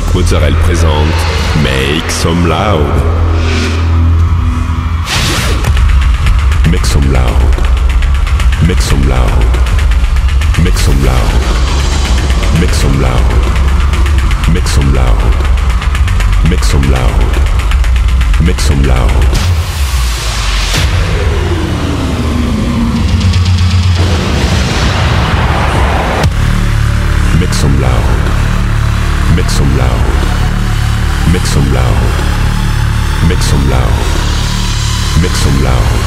[0.00, 1.12] Annick Mozzarella présente
[1.62, 2.86] Make Some Loud.
[6.70, 7.26] Make some loud.
[8.66, 9.28] Make some loud.
[10.64, 11.18] Make some loud.
[12.60, 13.20] Make some loud.
[14.52, 15.16] Make some loud.
[16.48, 17.10] Make some loud.
[18.40, 19.10] Make some loud.
[27.38, 28.39] Make some loud.
[29.36, 31.32] Make some loud.
[31.32, 32.02] Make some loud.
[33.28, 33.96] Make some loud.
[35.22, 36.00] Make some loud.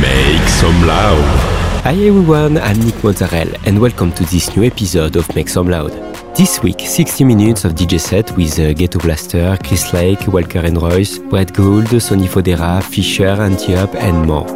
[0.00, 1.56] Make some loud.
[1.84, 5.92] Hi everyone, I'm Nick Mozzarella and welcome to this new episode of Make Some Loud.
[6.36, 10.82] This week, 60 minutes of DJ set with uh, Ghetto Blaster, Chris Lake, Walker and
[10.82, 14.55] Royce, Brett Gould, Sonny Fodera, Fisher, Antiop and more.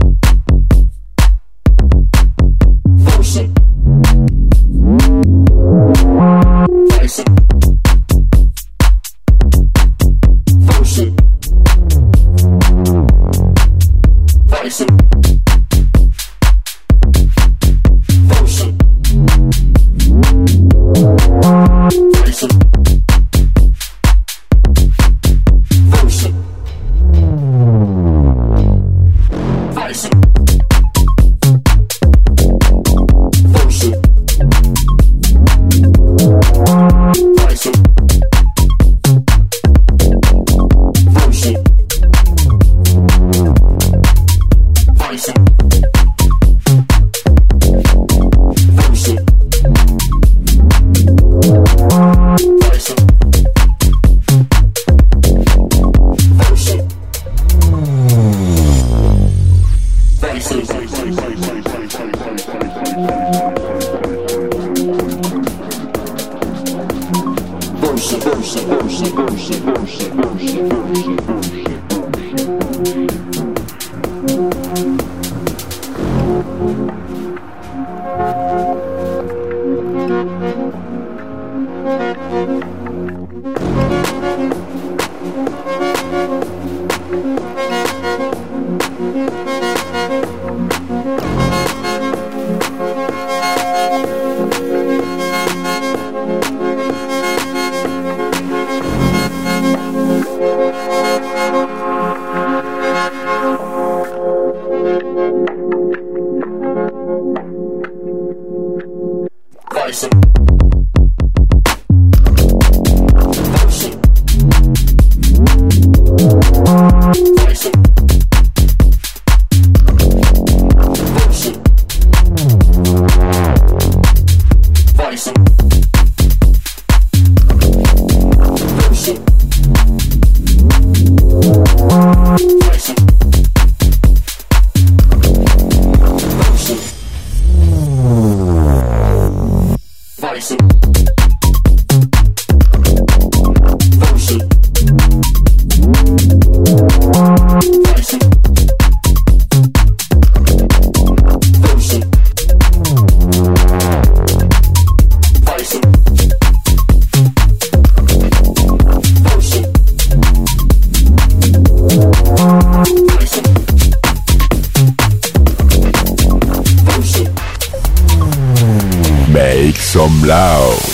[170.01, 170.90] Tom Lau.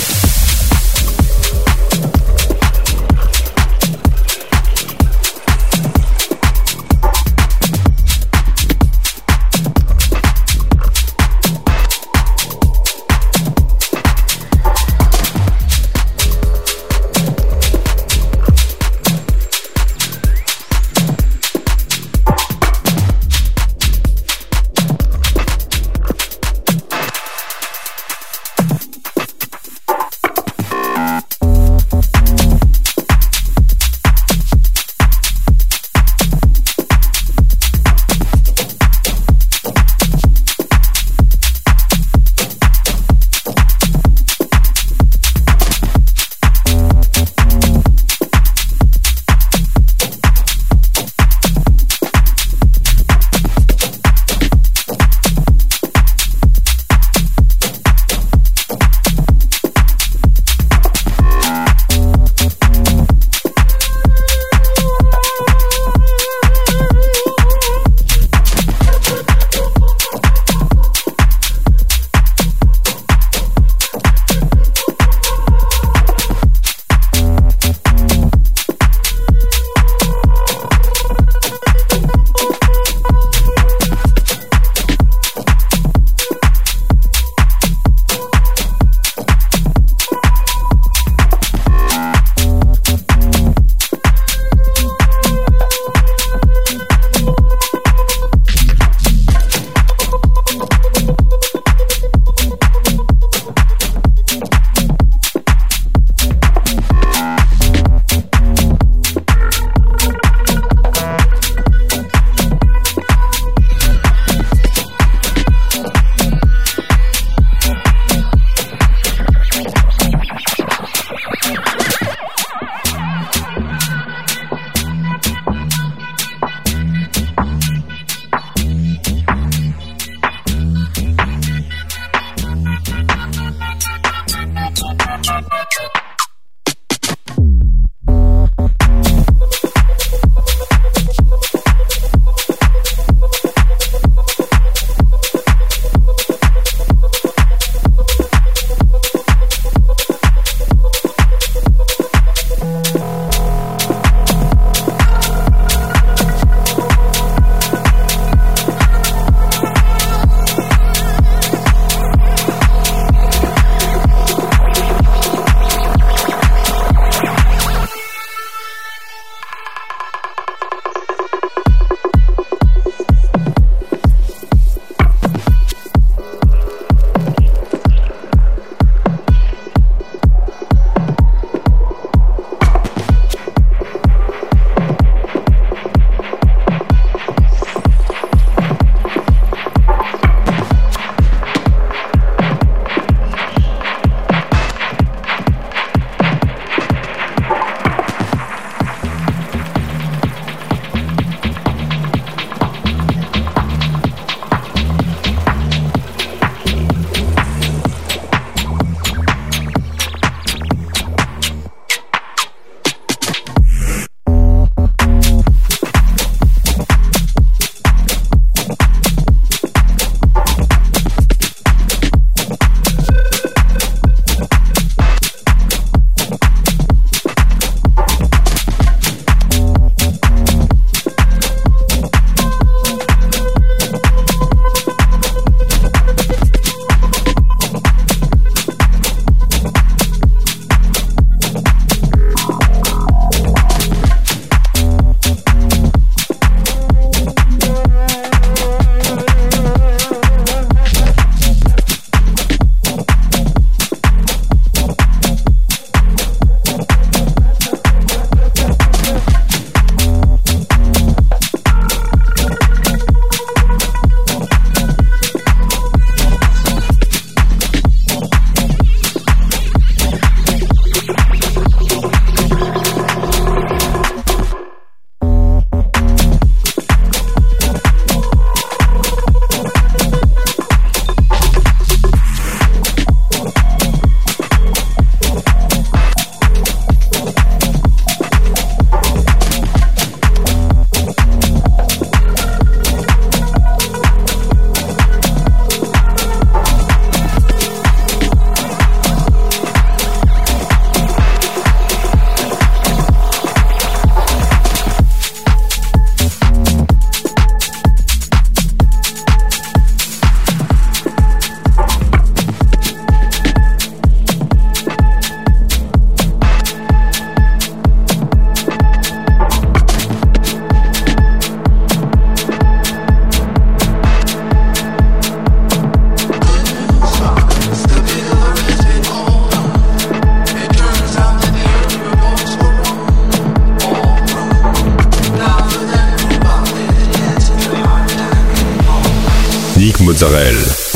[340.19, 340.86] Mozzarella.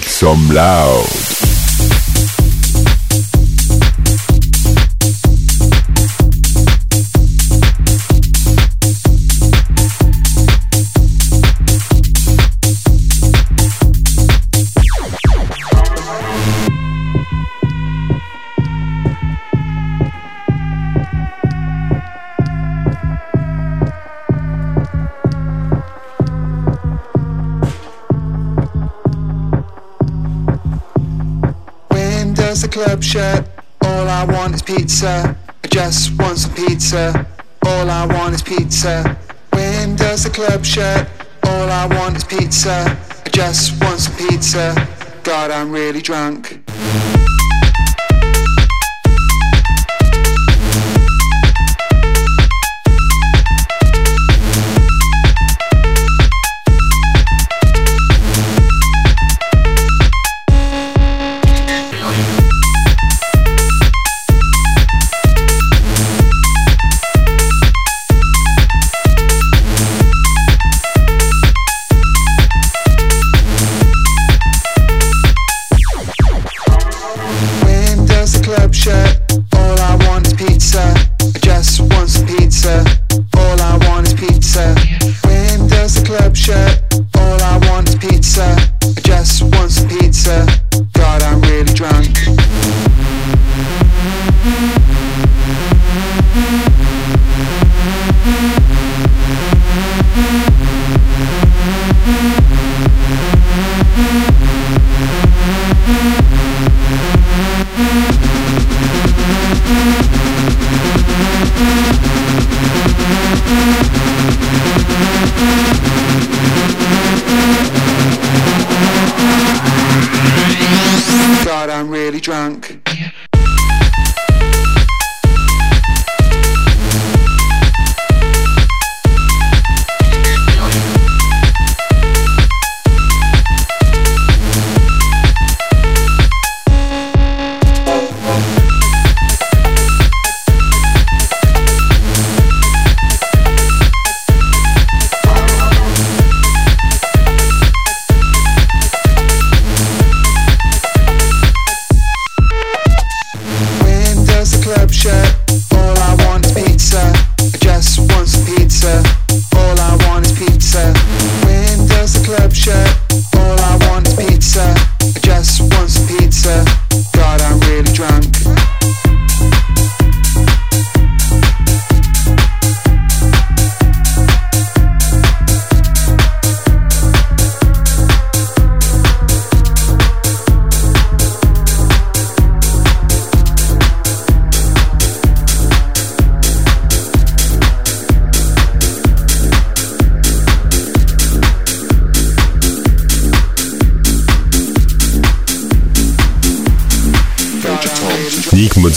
[0.00, 0.08] Mozzarella.
[0.08, 1.39] some loud.
[33.20, 33.44] Shirt.
[33.82, 35.36] All I want is pizza.
[35.64, 37.26] I just want some pizza.
[37.66, 38.94] All I want is pizza.
[39.52, 41.06] When does the club shut?
[41.44, 42.76] All I want is pizza.
[43.26, 44.64] I just want some pizza.
[45.22, 46.60] God, I'm really drunk.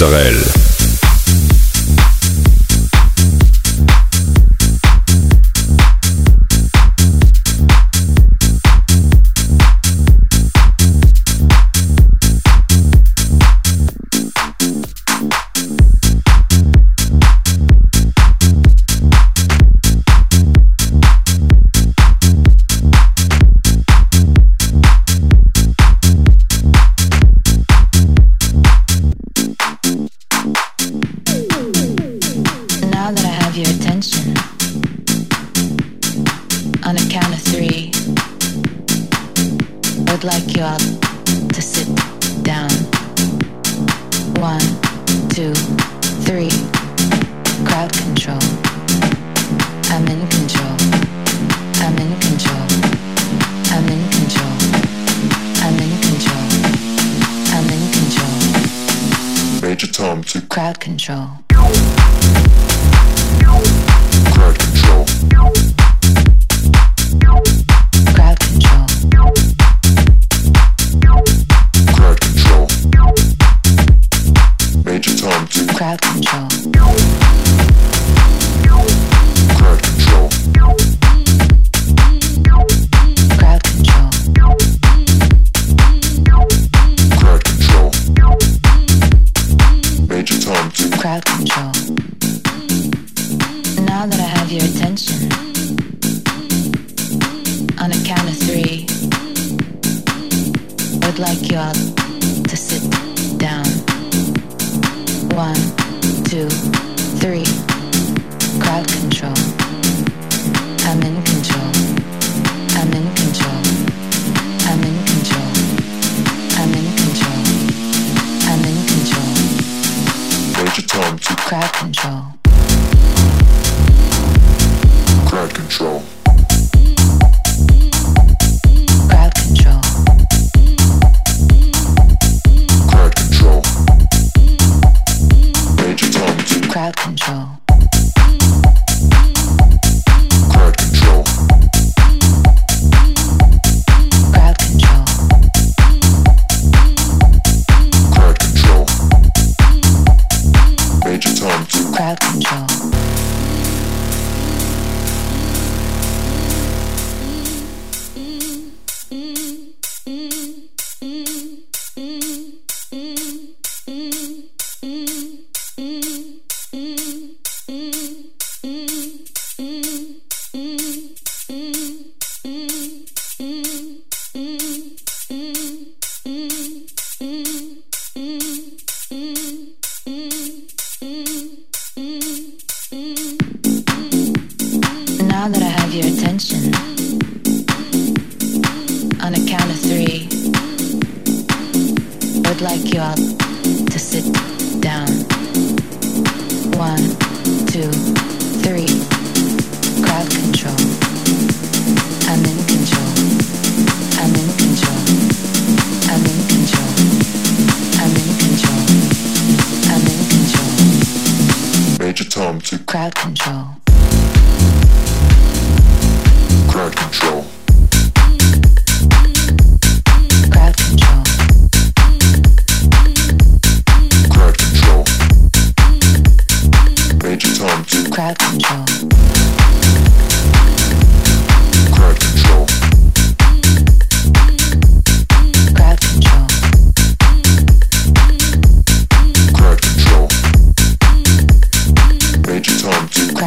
[0.03, 0.52] Israel.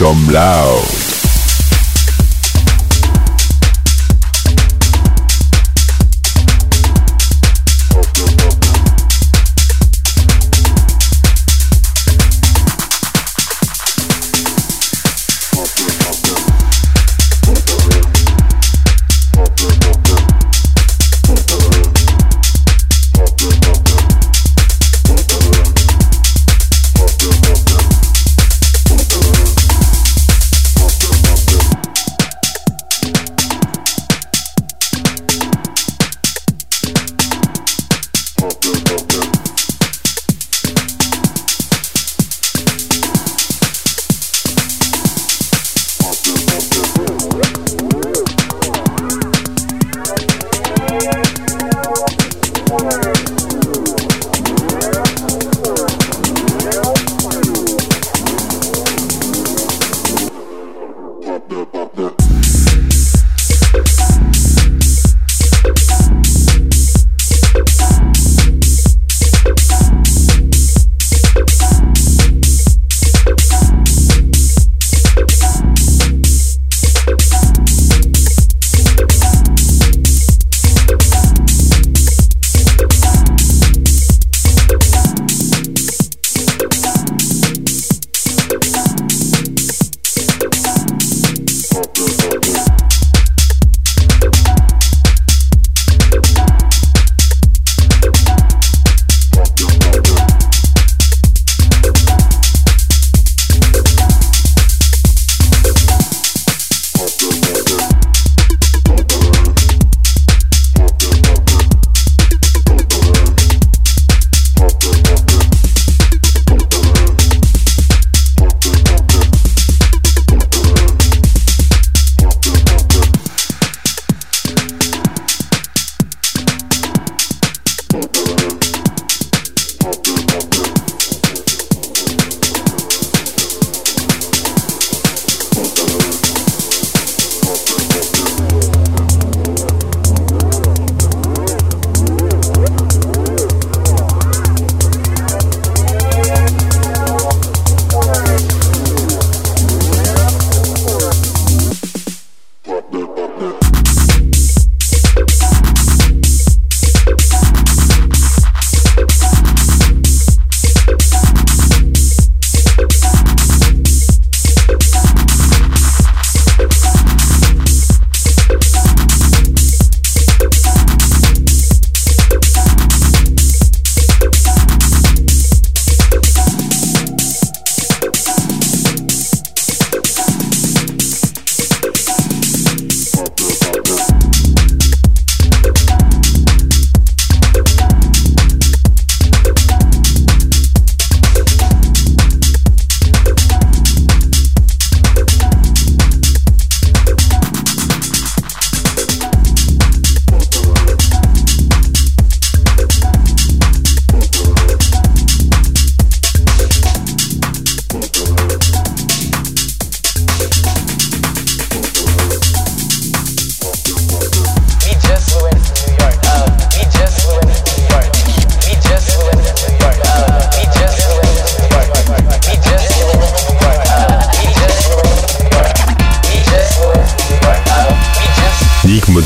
[0.00, 0.99] some loud.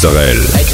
[0.04, 0.73] Pastorel.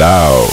[0.00, 0.49] Loud.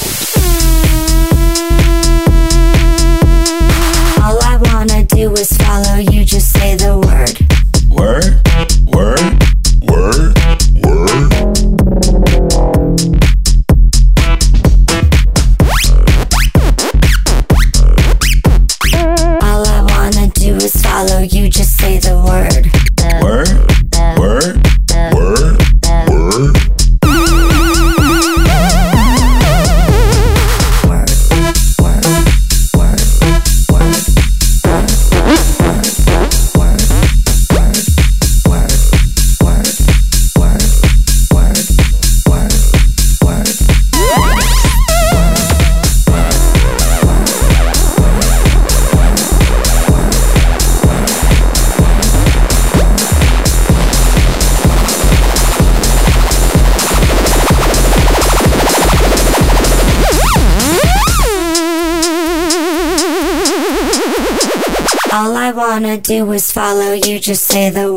[67.28, 67.97] Just say the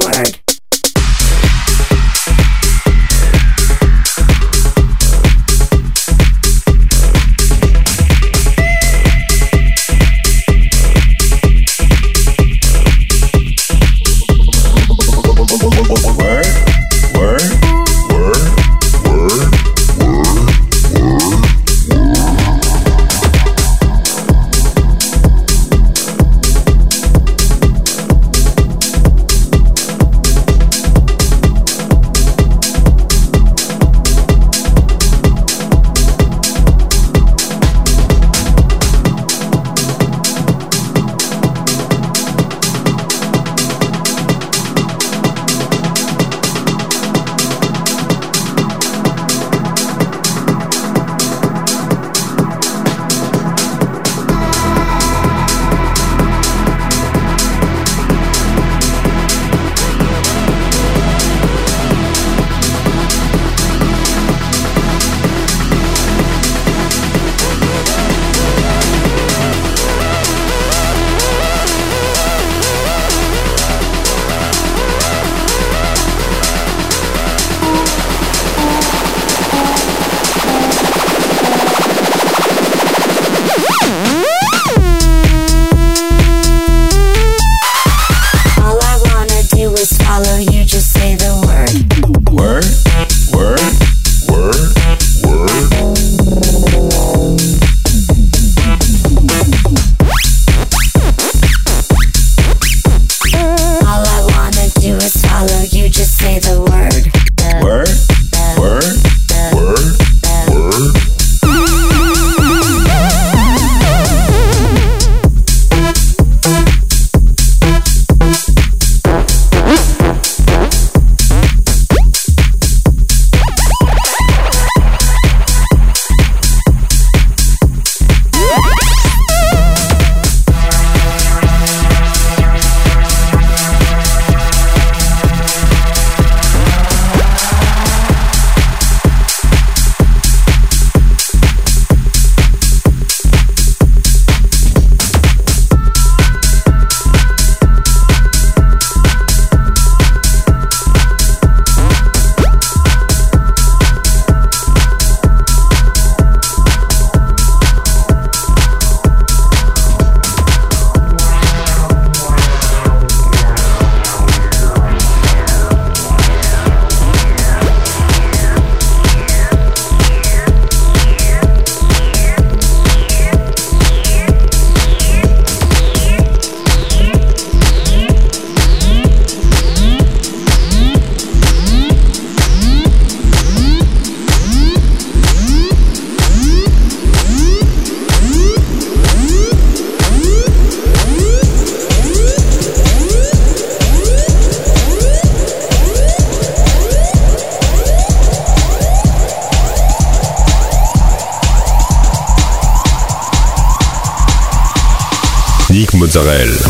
[206.12, 206.69] Mozzarella.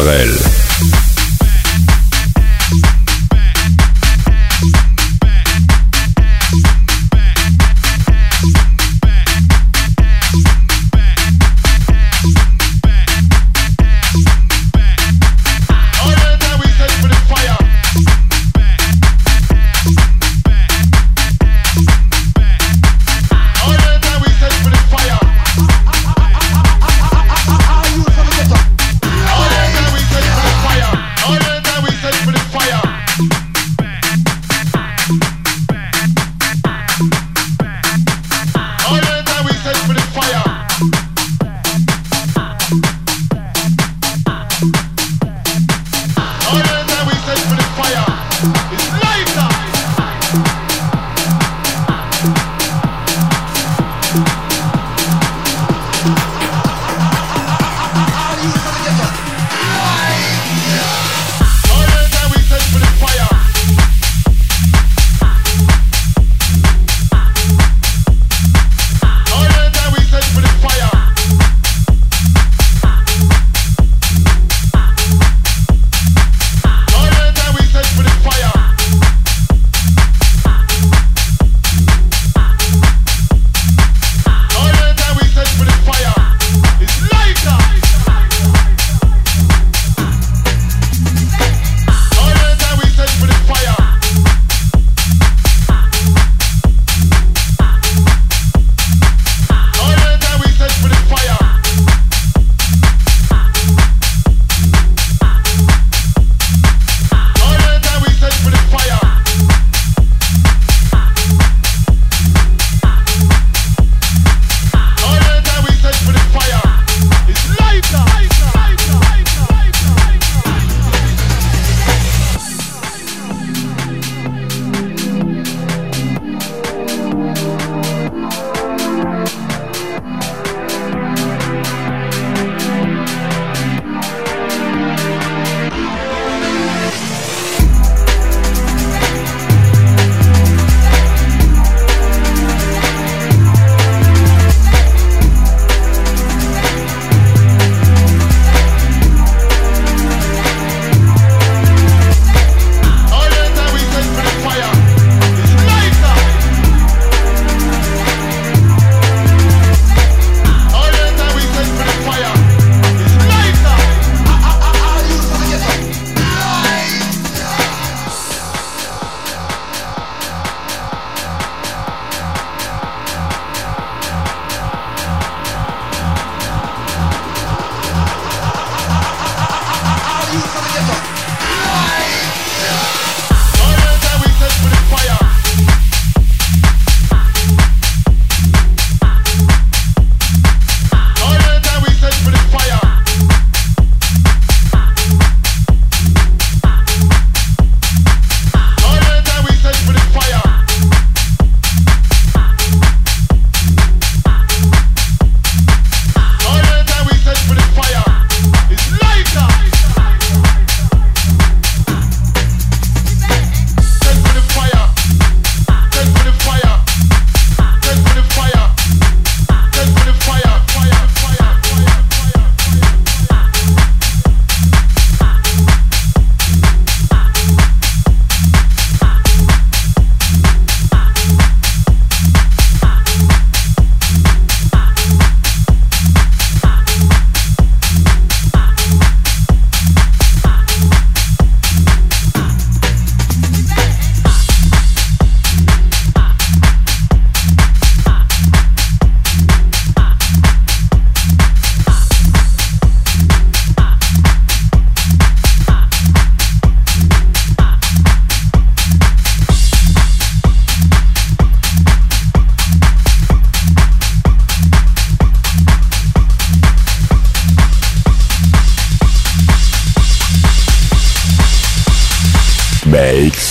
[0.00, 0.49] Israel.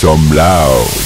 [0.00, 0.99] Some loud.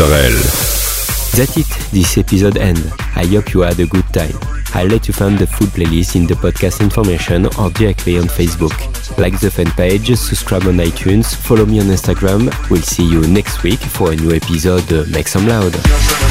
[0.00, 0.40] Mozzarella.
[1.36, 2.78] That's it, this episode end.
[3.16, 4.32] I hope you had a good time.
[4.72, 8.72] I'll let you find the full playlist in the podcast information or directly on Facebook.
[9.18, 12.48] Like the fan page, subscribe on iTunes, follow me on Instagram.
[12.70, 16.29] We'll see you next week for a new episode Make Some Loud.